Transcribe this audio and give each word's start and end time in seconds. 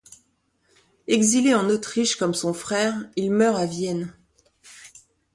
Exilé 1.05 1.53
en 1.53 1.69
Autriche 1.69 2.15
comme 2.15 2.33
son 2.33 2.55
frère, 2.55 2.95
il 3.17 3.29
meurt 3.29 3.59
à 3.59 3.67
Vienne. 3.67 4.11